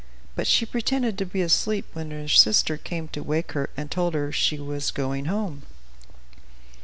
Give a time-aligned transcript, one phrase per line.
[0.33, 4.15] But she pretended to be asleep when her sister came to wake her and told
[4.15, 5.61] her she was going home.